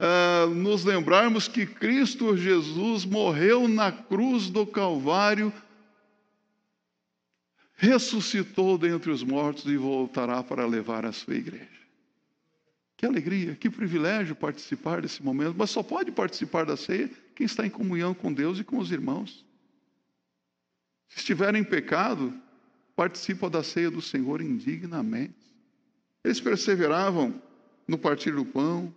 [0.00, 5.52] uh, nos lembrarmos que Cristo Jesus morreu na cruz do Calvário,
[7.74, 11.68] ressuscitou dentre os mortos e voltará para levar a sua igreja.
[12.96, 17.66] Que alegria, que privilégio participar desse momento, mas só pode participar da ceia quem está
[17.66, 19.44] em comunhão com Deus e com os irmãos.
[21.08, 22.38] Se estiver em pecado,
[23.00, 25.32] participa da ceia do Senhor indignamente.
[26.22, 27.40] Eles perseveravam
[27.88, 28.94] no partir do pão,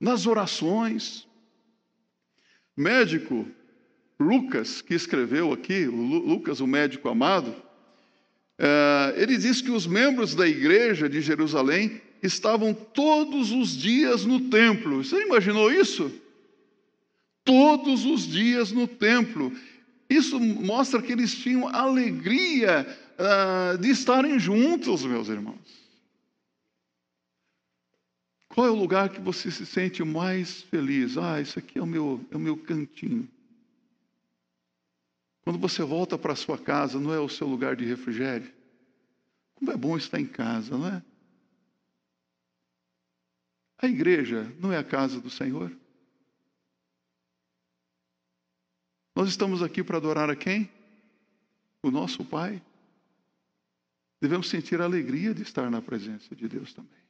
[0.00, 1.28] nas orações.
[2.74, 3.46] Médico
[4.18, 7.54] Lucas, que escreveu aqui, Lucas, o médico amado,
[8.58, 14.48] é, ele diz que os membros da igreja de Jerusalém estavam todos os dias no
[14.48, 15.04] templo.
[15.04, 16.10] Você imaginou isso?
[17.44, 19.52] Todos os dias no templo.
[20.08, 22.86] Isso mostra que eles tinham alegria
[23.18, 25.84] uh, de estarem juntos, meus irmãos.
[28.48, 31.18] Qual é o lugar que você se sente mais feliz?
[31.18, 33.28] Ah, isso aqui é o meu, é o meu cantinho.
[35.42, 38.50] Quando você volta para a sua casa, não é o seu lugar de refrigério?
[39.56, 41.02] Como é bom estar em casa, não é?
[43.78, 45.70] A igreja não é a casa do Senhor?
[49.14, 50.68] Nós estamos aqui para adorar a quem?
[51.82, 52.60] O nosso Pai.
[54.20, 57.04] Devemos sentir a alegria de estar na presença de Deus também.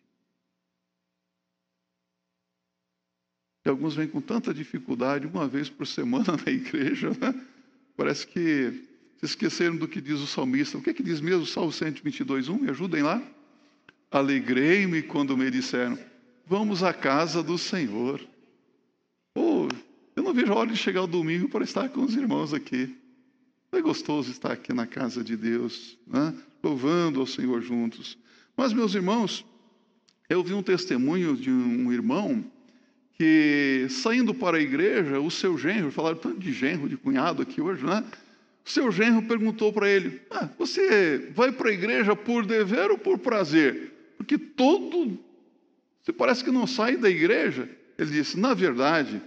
[3.64, 7.47] E alguns vêm com tanta dificuldade, uma vez por semana na igreja, né?
[7.97, 8.85] Parece que
[9.19, 10.77] se esqueceram do que diz o salmista.
[10.77, 12.59] O que é que diz mesmo o Salmo 122, 1?
[12.59, 13.23] Me ajudem lá.
[14.11, 15.99] Alegrei-me quando me disseram,
[16.47, 18.21] vamos à casa do Senhor.
[20.35, 22.92] Vejo a hora de chegar o domingo para estar com os irmãos aqui.
[23.70, 26.35] É gostoso estar aqui na casa de Deus, né?
[26.61, 28.18] louvando ao Senhor juntos.
[28.57, 29.47] Mas, meus irmãos,
[30.29, 32.44] eu vi um testemunho de um irmão
[33.12, 37.61] que saindo para a igreja, o seu genro, falaram tanto de genro, de cunhado aqui
[37.61, 38.03] hoje, né?
[38.66, 42.99] O seu genro perguntou para ele: ah, Você vai para a igreja por dever ou
[42.99, 43.92] por prazer?
[44.16, 45.16] Porque todo.
[46.03, 47.68] Você parece que não sai da igreja.
[47.97, 49.23] Ele disse: Na verdade,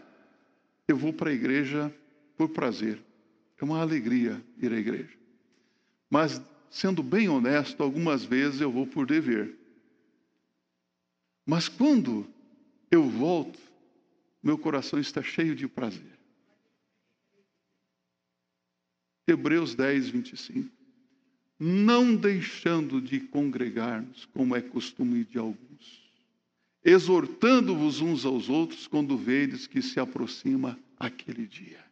[0.87, 1.93] eu vou para a igreja
[2.37, 3.03] por prazer.
[3.59, 5.17] É uma alegria ir à igreja.
[6.09, 9.57] Mas, sendo bem honesto, algumas vezes eu vou por dever.
[11.45, 12.27] Mas quando
[12.89, 13.59] eu volto,
[14.41, 16.17] meu coração está cheio de prazer.
[19.27, 20.71] Hebreus 10, 25.
[21.59, 25.66] Não deixando de congregar-nos, como é costume de alguns,
[26.87, 31.85] exortando-vos uns aos outros quando vedes que se aproxima aquele dia.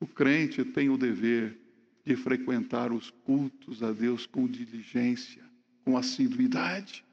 [0.00, 1.56] O crente tem o dever
[2.04, 5.48] de frequentar os cultos a Deus com diligência,
[5.84, 7.04] com assiduidade.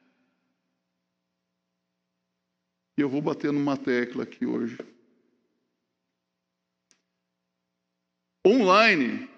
[2.98, 4.80] E eu vou bater numa tecla aqui hoje.
[8.44, 9.30] Online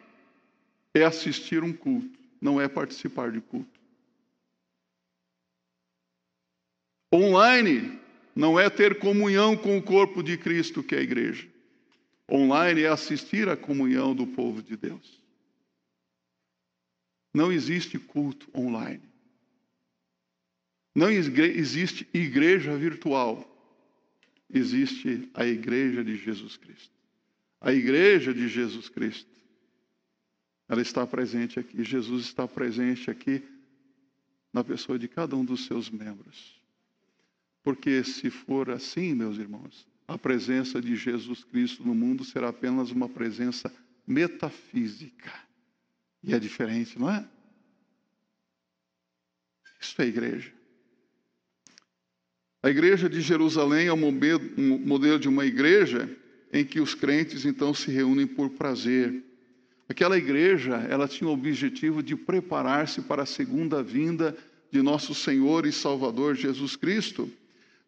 [0.93, 3.78] é assistir um culto, não é participar de culto.
[7.13, 7.99] Online
[8.35, 11.47] não é ter comunhão com o corpo de Cristo, que é a igreja.
[12.31, 15.19] Online é assistir à comunhão do povo de Deus.
[17.33, 19.03] Não existe culto online.
[20.95, 23.49] Não existe igreja virtual
[24.49, 26.93] existe a igreja de Jesus Cristo.
[27.61, 29.29] A igreja de Jesus Cristo,
[30.67, 31.83] ela está presente aqui.
[31.83, 33.43] Jesus está presente aqui
[34.51, 36.58] na pessoa de cada um dos seus membros.
[37.69, 42.89] Porque se for assim, meus irmãos, a presença de Jesus Cristo no mundo será apenas
[42.89, 43.71] uma presença
[44.07, 45.31] metafísica.
[46.23, 47.23] E é diferente, não é?
[49.79, 50.51] Isso é igreja.
[52.63, 54.11] A igreja de Jerusalém é um
[54.83, 56.09] modelo de uma igreja
[56.51, 59.23] em que os crentes então se reúnem por prazer.
[59.87, 64.35] Aquela igreja, ela tinha o objetivo de preparar-se para a segunda vinda
[64.71, 67.31] de nosso Senhor e Salvador Jesus Cristo.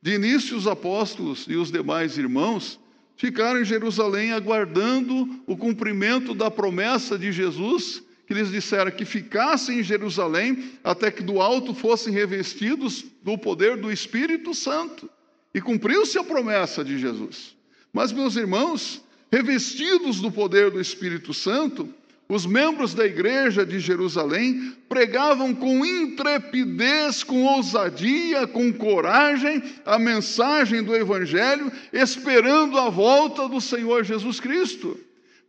[0.01, 2.79] De início, os apóstolos e os demais irmãos
[3.15, 9.79] ficaram em Jerusalém aguardando o cumprimento da promessa de Jesus que lhes disseram que ficassem
[9.79, 15.09] em Jerusalém até que do alto fossem revestidos do poder do Espírito Santo.
[15.53, 17.55] E cumpriu-se a promessa de Jesus.
[17.91, 21.93] Mas, meus irmãos, revestidos do poder do Espírito Santo,
[22.31, 30.81] os membros da igreja de Jerusalém pregavam com intrepidez, com ousadia, com coragem a mensagem
[30.81, 34.97] do Evangelho, esperando a volta do Senhor Jesus Cristo.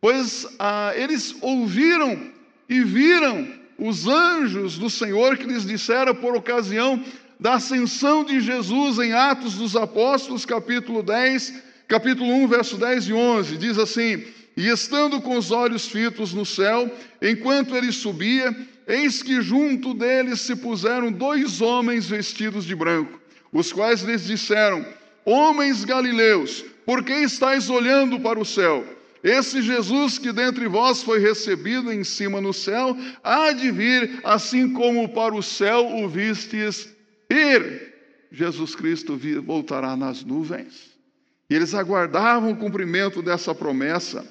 [0.00, 2.20] Pois ah, eles ouviram
[2.68, 3.46] e viram
[3.78, 7.00] os anjos do Senhor que lhes disseram por ocasião
[7.38, 13.12] da ascensão de Jesus em Atos dos Apóstolos, capítulo 10, capítulo 1, verso 10 e
[13.12, 13.56] 11.
[13.56, 14.24] Diz assim:
[14.56, 16.90] E estando com os olhos fitos no céu,
[17.20, 18.54] enquanto ele subia,
[18.86, 23.20] eis que junto deles se puseram dois homens vestidos de branco,
[23.52, 24.84] os quais lhes disseram:
[25.24, 28.84] Homens galileus, por que estáis olhando para o céu?
[29.22, 34.72] Esse Jesus que dentre vós foi recebido em cima no céu, há de vir, assim
[34.72, 36.92] como para o céu o vistes
[37.30, 37.92] ir.
[38.32, 40.90] Jesus Cristo voltará nas nuvens.
[41.48, 44.26] E eles aguardavam o cumprimento dessa promessa.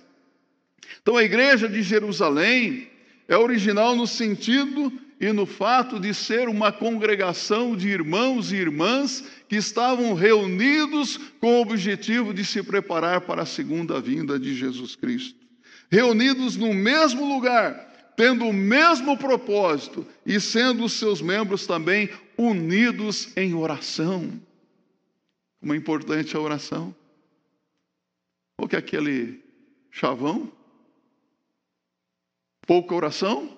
[1.02, 2.90] Então a igreja de Jerusalém
[3.28, 9.24] é original no sentido e no fato de ser uma congregação de irmãos e irmãs
[9.48, 14.96] que estavam reunidos com o objetivo de se preparar para a segunda vinda de Jesus
[14.96, 15.40] Cristo.
[15.92, 23.32] Reunidos no mesmo lugar, tendo o mesmo propósito e sendo os seus membros também unidos
[23.38, 24.42] em oração.
[25.62, 26.96] Uma importante a oração.
[28.58, 29.40] O que é aquele
[29.92, 30.52] chavão?
[32.66, 33.58] Pouca oração?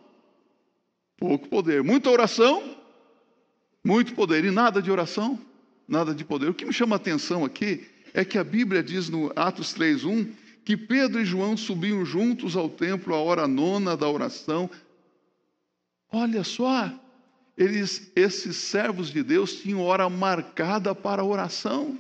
[1.18, 1.84] Pouco poder.
[1.84, 2.76] Muita oração,
[3.84, 4.46] muito poder.
[4.46, 5.40] E nada de oração,
[5.88, 6.50] nada de poder.
[6.50, 10.32] O que me chama a atenção aqui é que a Bíblia diz no Atos 3:1
[10.66, 14.70] que Pedro e João subiam juntos ao templo à hora nona da oração.
[16.12, 16.92] Olha só,
[17.58, 21.98] eles, esses servos de Deus tinham hora marcada para oração.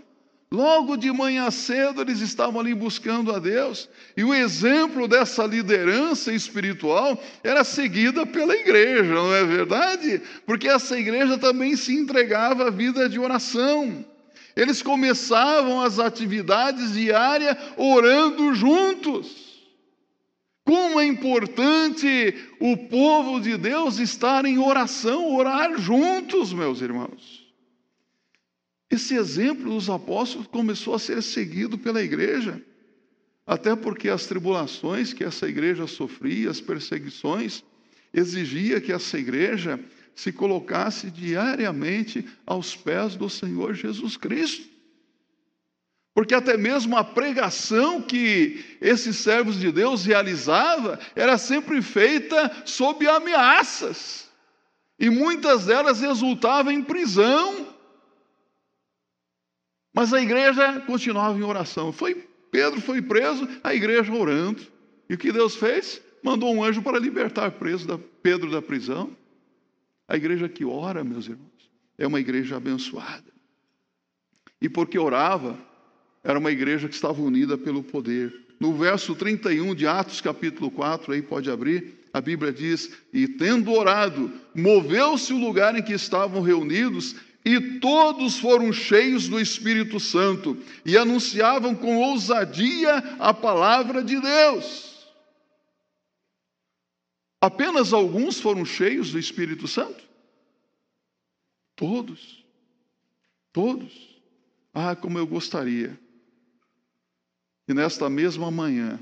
[0.54, 6.32] Logo de manhã cedo eles estavam ali buscando a Deus, e o exemplo dessa liderança
[6.32, 10.22] espiritual era seguida pela igreja, não é verdade?
[10.46, 14.06] Porque essa igreja também se entregava à vida de oração.
[14.56, 19.60] Eles começavam as atividades diárias orando juntos.
[20.64, 27.43] Como é importante o povo de Deus estar em oração, orar juntos, meus irmãos.
[28.94, 32.62] Esse exemplo dos apóstolos começou a ser seguido pela igreja,
[33.44, 37.64] até porque as tribulações que essa igreja sofria, as perseguições,
[38.14, 39.80] exigia que essa igreja
[40.14, 44.70] se colocasse diariamente aos pés do Senhor Jesus Cristo.
[46.14, 53.08] Porque até mesmo a pregação que esses servos de Deus realizava era sempre feita sob
[53.08, 54.30] ameaças.
[55.00, 57.73] E muitas delas resultavam em prisão,
[59.94, 61.92] mas a igreja continuava em oração.
[61.92, 64.62] Foi Pedro foi preso, a igreja orando.
[65.10, 66.00] E o que Deus fez?
[66.24, 69.10] Mandou um anjo para libertar preso da, Pedro da prisão.
[70.08, 73.34] A igreja que ora, meus irmãos, é uma igreja abençoada.
[74.62, 75.58] E porque orava,
[76.24, 78.32] era uma igreja que estava unida pelo poder.
[78.60, 83.72] No verso 31 de Atos, capítulo 4, aí pode abrir, a Bíblia diz: E tendo
[83.72, 87.16] orado, moveu-se o lugar em que estavam reunidos,
[87.46, 95.12] e todos foram cheios do Espírito Santo e anunciavam com ousadia a palavra de Deus.
[97.42, 100.02] Apenas alguns foram cheios do Espírito Santo?
[101.76, 102.46] Todos.
[103.52, 104.22] Todos.
[104.74, 106.00] Ah, como eu gostaria
[107.66, 109.00] que nesta mesma manhã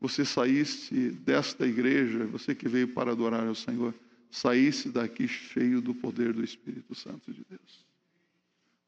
[0.00, 3.94] você saísse desta igreja, você que veio para adorar ao Senhor,
[4.32, 7.86] saísse daqui cheio do poder do Espírito Santo de Deus.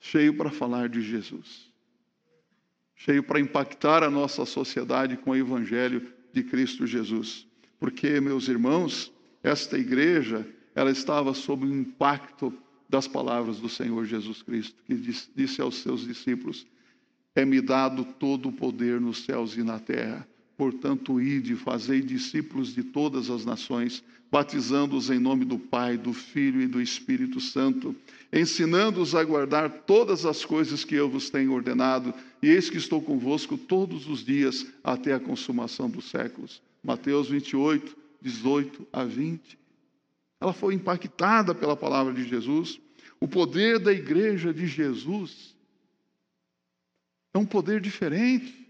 [0.01, 1.71] Cheio para falar de Jesus.
[2.97, 7.47] Cheio para impactar a nossa sociedade com o Evangelho de Cristo Jesus.
[7.79, 12.53] Porque, meus irmãos, esta igreja, ela estava sob o impacto
[12.89, 16.67] das palavras do Senhor Jesus Cristo, que disse aos seus discípulos:
[17.35, 20.27] É-me dado todo o poder nos céus e na terra.
[20.57, 26.61] Portanto, ide, fazei discípulos de todas as nações, batizando-os em nome do Pai, do Filho
[26.61, 27.95] e do Espírito Santo,
[28.33, 33.03] ensinando-os a guardar todas as coisas que eu vos tenho ordenado, e eis que estou
[33.03, 36.63] convosco todos os dias até a consumação dos séculos.
[36.83, 39.59] Mateus 28, 18 a 20.
[40.41, 42.79] Ela foi impactada pela palavra de Jesus.
[43.19, 45.57] O poder da igreja de Jesus
[47.33, 48.64] é um poder diferente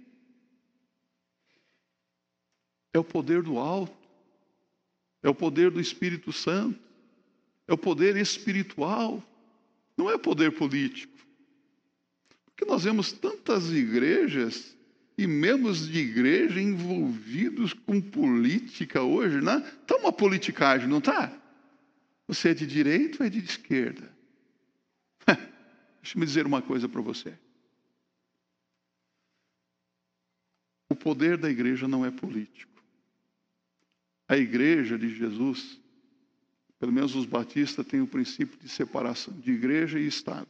[2.95, 3.93] é o poder do alto,
[5.23, 6.79] é o poder do Espírito Santo,
[7.67, 9.23] é o poder espiritual,
[9.97, 11.13] não é poder político.
[12.47, 14.77] Porque nós vemos tantas igrejas
[15.19, 19.57] e membros de igreja envolvidos com política hoje, né?
[19.81, 21.37] Está uma politicagem, não está?
[22.29, 24.15] Você é de direita ou é de esquerda?
[26.01, 27.37] Deixa eu dizer uma coisa para você.
[30.89, 32.74] O poder da igreja não é político.
[34.29, 35.79] A igreja de Jesus
[36.85, 40.49] pelo menos os batistas têm o princípio de separação de igreja e Estado.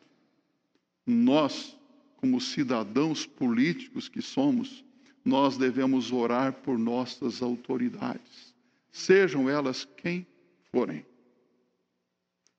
[1.07, 1.79] Nós,
[2.17, 4.85] como cidadãos políticos que somos,
[5.25, 8.53] nós devemos orar por nossas autoridades,
[8.91, 10.27] sejam elas quem
[10.73, 11.07] forem.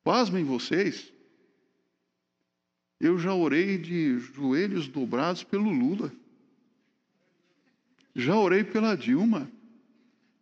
[0.06, 1.12] Pasmem vocês,
[2.98, 6.14] eu já orei de joelhos dobrados pelo Lula,
[8.16, 9.52] já orei pela Dilma,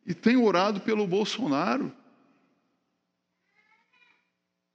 [0.05, 1.91] e tenho orado pelo Bolsonaro.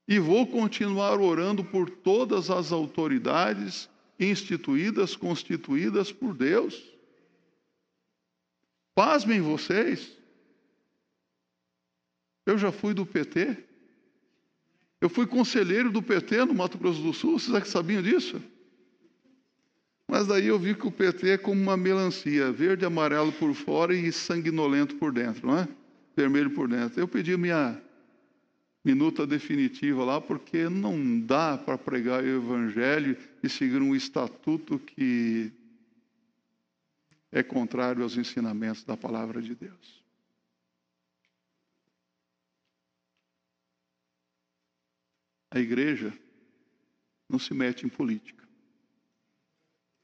[0.07, 6.83] E vou continuar orando por todas as autoridades instituídas, constituídas por Deus.
[8.95, 10.17] Pasmem vocês.
[12.47, 13.65] Eu já fui do PT.
[15.01, 17.39] Eu fui conselheiro do PT no Mato Grosso do Sul.
[17.39, 18.43] Vocês é que sabiam disso?
[20.11, 23.95] Mas daí eu vi que o PT é como uma melancia, verde amarelo por fora
[23.95, 25.69] e sanguinolento por dentro, não é?
[26.17, 26.99] Vermelho por dentro.
[26.99, 27.79] Eu pedi minha
[28.83, 35.53] minuta definitiva lá, porque não dá para pregar o evangelho e seguir um estatuto que
[37.31, 40.03] é contrário aos ensinamentos da palavra de Deus.
[45.51, 46.15] A igreja
[47.29, 48.38] não se mete em política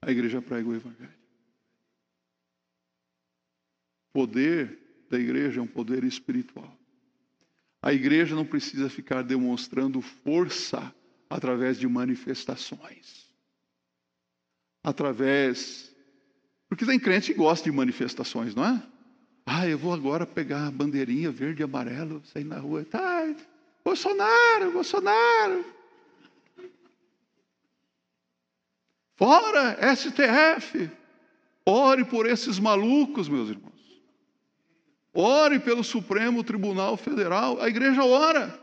[0.06, 1.24] a igreja prega o Evangelho.
[4.10, 4.78] O poder
[5.10, 6.76] da igreja é um poder espiritual.
[7.82, 10.94] A igreja não precisa ficar demonstrando força
[11.28, 13.28] através de manifestações.
[14.82, 15.92] Através.
[16.68, 18.82] Porque tem crente que gosta de manifestações, não é?
[19.46, 22.84] Ah, eu vou agora pegar a bandeirinha verde e amarelo, sair na rua.
[22.84, 23.34] Tá,
[23.84, 25.64] Bolsonaro, Bolsonaro.
[29.16, 30.90] Fora STF.
[31.66, 33.72] Ore por esses malucos, meus irmãos.
[35.14, 37.60] Ore pelo Supremo Tribunal Federal.
[37.60, 38.60] A igreja ora.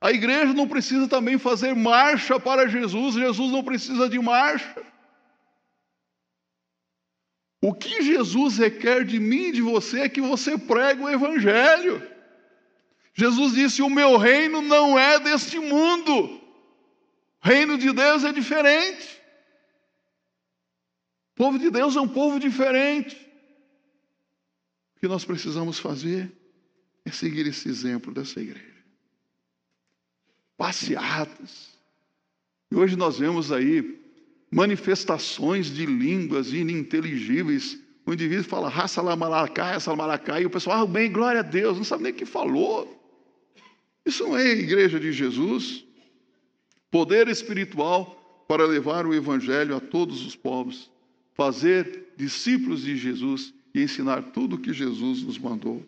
[0.00, 3.14] A igreja não precisa também fazer marcha para Jesus.
[3.14, 4.84] Jesus não precisa de marcha.
[7.62, 12.02] O que Jesus requer de mim e de você é que você pregue o Evangelho.
[13.14, 16.24] Jesus disse: O meu reino não é deste mundo.
[16.24, 16.40] O
[17.40, 19.21] reino de Deus é diferente.
[21.32, 23.16] O povo de Deus é um povo diferente.
[24.96, 26.30] O que nós precisamos fazer
[27.04, 28.84] é seguir esse exemplo dessa igreja.
[30.56, 31.72] Passeatas.
[32.70, 33.98] E hoje nós vemos aí
[34.50, 37.80] manifestações de línguas ininteligíveis.
[38.04, 41.44] O indivíduo fala raça lá malacá, essa malacá, e o pessoal, ah, bem, glória a
[41.44, 43.00] Deus, não sabe nem o que falou.
[44.04, 45.84] Isso não é a igreja de Jesus.
[46.90, 50.91] Poder espiritual para levar o evangelho a todos os povos
[51.34, 55.84] fazer discípulos de Jesus e ensinar tudo o que Jesus nos mandou.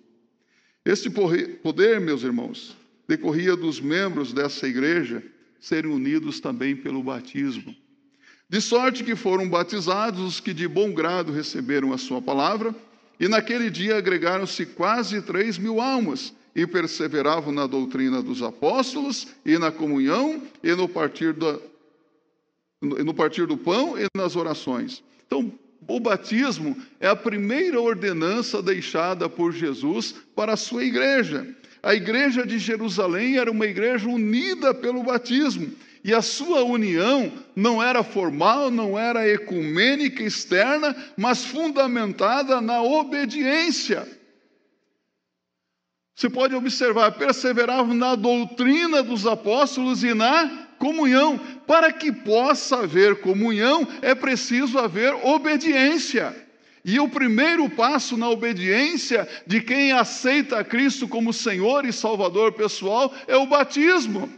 [0.84, 2.76] Este poder, meus irmãos,
[3.08, 5.22] decorria dos membros dessa igreja
[5.60, 7.74] serem unidos também pelo batismo.
[8.48, 12.74] De sorte que foram batizados os que de bom grado receberam a sua palavra,
[13.18, 19.58] e naquele dia agregaram-se quase três mil almas, e perseveravam na doutrina dos apóstolos, e
[19.58, 21.60] na comunhão, e no partir do,
[22.82, 25.02] no partir do pão e nas orações.
[25.26, 25.52] Então,
[25.86, 31.46] o batismo é a primeira ordenança deixada por Jesus para a sua igreja.
[31.82, 35.70] A igreja de Jerusalém era uma igreja unida pelo batismo.
[36.02, 44.06] E a sua união não era formal, não era ecumênica externa, mas fundamentada na obediência.
[46.14, 51.38] Você pode observar, perseveravam na doutrina dos apóstolos e na comunhão.
[51.66, 56.36] Para que possa haver comunhão, é preciso haver obediência.
[56.84, 63.10] E o primeiro passo na obediência de quem aceita Cristo como Senhor e Salvador pessoal
[63.26, 64.30] é o batismo.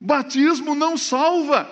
[0.00, 1.68] Batismo não salva,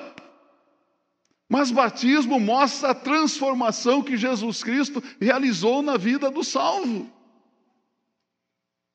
[1.49, 7.09] mas batismo mostra a transformação que Jesus Cristo realizou na vida do salvo.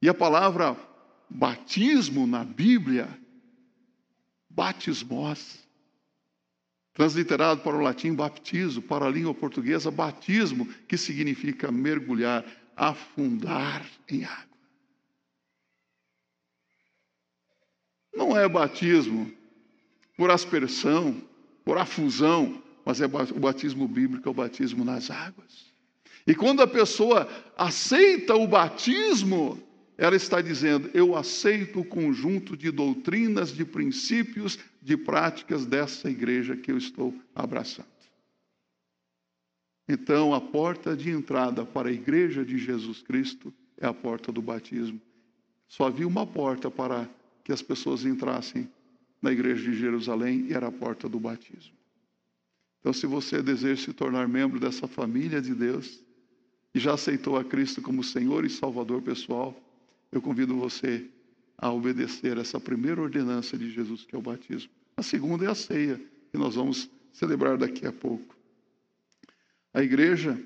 [0.01, 0.75] E a palavra
[1.29, 3.20] batismo na Bíblia
[4.55, 5.59] batismos,
[6.93, 12.45] transliterado para o latim baptizo, para a língua portuguesa batismo, que significa mergulhar,
[12.75, 14.51] afundar em água.
[18.13, 19.31] Não é batismo
[20.17, 21.21] por aspersão,
[21.63, 25.71] por afusão, mas é o batismo bíblico, é o batismo nas águas.
[26.27, 27.27] E quando a pessoa
[27.57, 29.61] aceita o batismo,
[30.01, 36.57] ela está dizendo: eu aceito o conjunto de doutrinas, de princípios, de práticas dessa igreja
[36.57, 37.85] que eu estou abraçando.
[39.87, 44.41] Então, a porta de entrada para a igreja de Jesus Cristo é a porta do
[44.41, 44.99] batismo.
[45.67, 47.07] Só havia uma porta para
[47.43, 48.67] que as pessoas entrassem
[49.21, 51.75] na igreja de Jerusalém e era a porta do batismo.
[52.79, 56.03] Então, se você deseja se tornar membro dessa família de Deus
[56.73, 59.55] e já aceitou a Cristo como Senhor e Salvador pessoal,
[60.11, 61.05] eu convido você
[61.57, 64.71] a obedecer essa primeira ordenança de Jesus, que é o batismo.
[64.97, 66.01] A segunda é a ceia,
[66.31, 68.35] que nós vamos celebrar daqui a pouco.
[69.73, 70.39] A igreja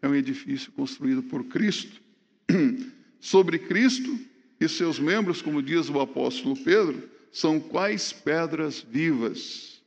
[0.00, 2.00] é um edifício construído por Cristo.
[3.20, 4.18] Sobre Cristo
[4.58, 9.80] e seus membros, como diz o apóstolo Pedro, são quais pedras vivas.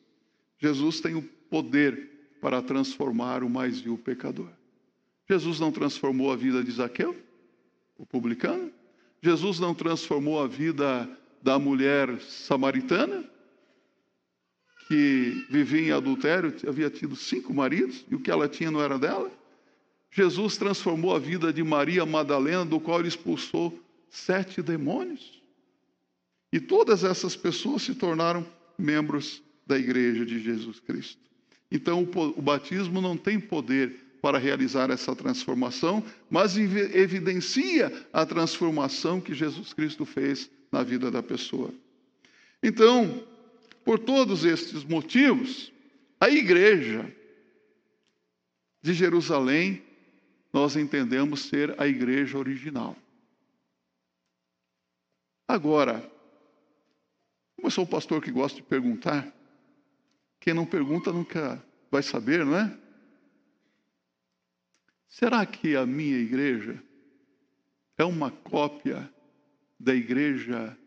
[0.57, 2.09] Jesus tem o poder
[2.39, 4.49] para transformar o mais vil pecador.
[5.29, 7.15] Jesus não transformou a vida de Zaqueu,
[7.97, 8.71] o publicano?
[9.25, 11.09] Jesus não transformou a vida
[11.41, 13.23] da mulher samaritana,
[14.87, 18.99] que vivia em adultério, havia tido cinco maridos e o que ela tinha não era
[18.99, 19.31] dela?
[20.11, 23.79] Jesus transformou a vida de Maria Madalena, do qual ele expulsou
[24.11, 25.41] sete demônios.
[26.53, 28.45] E todas essas pessoas se tornaram
[28.77, 31.19] membros da igreja de Jesus Cristo.
[31.71, 39.35] Então, o, batismo não tem poder para realizar essa transformação, mas evidencia a transformação que
[39.35, 41.71] Jesus Cristo fez na vida da pessoa.
[42.63, 43.23] Então,
[43.83, 45.71] por todos estes motivos,
[46.19, 47.15] a igreja
[48.81, 49.83] de Jerusalém,
[50.51, 52.97] nós entendemos ser a igreja original.
[55.47, 55.99] Agora,
[57.55, 59.31] como eu sou um pastor que gosta de perguntar,
[60.39, 62.84] quem não pergunta nunca vai saber, não é?
[65.07, 66.83] Será que a minha igreja
[67.97, 69.09] é uma cópia
[69.79, 70.77] da igreja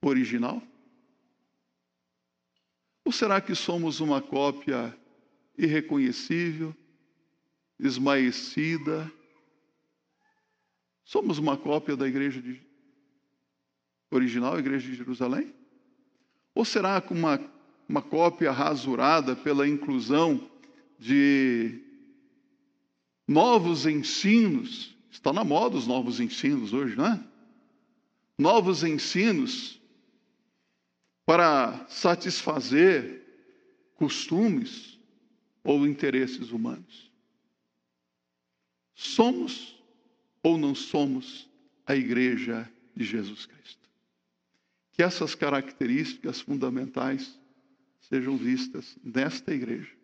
[0.00, 0.62] original?
[3.04, 4.96] Ou será que somos uma cópia
[5.56, 6.74] irreconhecível,
[7.78, 9.10] esmaecida?
[11.04, 12.60] Somos uma cópia da igreja de,
[14.10, 15.54] original, a igreja de Jerusalém?
[16.54, 17.40] Ou será que uma,
[17.88, 20.50] uma cópia rasurada pela inclusão
[20.98, 21.87] de
[23.28, 24.96] novos ensinos?
[25.10, 27.24] Está na moda os novos ensinos hoje, não é?
[28.38, 29.78] Novos ensinos
[31.26, 33.22] para satisfazer
[33.96, 34.98] costumes
[35.62, 37.12] ou interesses humanos.
[38.94, 39.78] Somos
[40.42, 41.48] ou não somos
[41.86, 43.88] a igreja de Jesus Cristo?
[44.92, 47.38] Que essas características fundamentais
[48.00, 49.97] sejam vistas nesta igreja.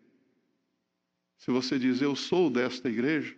[1.45, 3.35] Se você diz, eu sou desta igreja,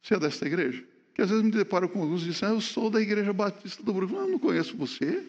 [0.00, 0.86] você é desta igreja?
[1.12, 3.82] Que às vezes me deparo com alguns que dizem, ah, eu sou da igreja batista
[3.82, 4.18] do Brooklyn.
[4.20, 5.26] Eu não conheço você.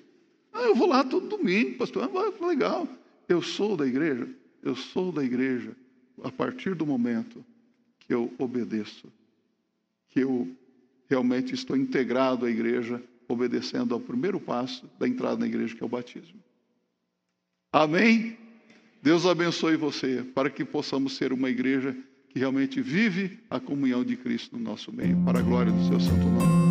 [0.53, 2.03] Ah, eu vou lá todo domingo, pastor.
[2.03, 2.88] Ah, legal.
[3.28, 4.30] Eu sou da igreja.
[4.62, 5.76] Eu sou da igreja
[6.24, 7.43] a partir do momento
[8.01, 9.12] que eu obedeço,
[10.10, 10.47] que eu
[11.10, 15.86] realmente estou integrado à igreja, obedecendo ao primeiro passo da entrada na igreja, que é
[15.88, 16.39] o batismo.
[17.72, 18.38] Amém?
[19.02, 21.95] Deus abençoe você, para que possamos ser uma igreja
[22.30, 26.00] que realmente vive a comunhão de Cristo no nosso meio, para a glória do seu
[26.00, 26.66] santo nome.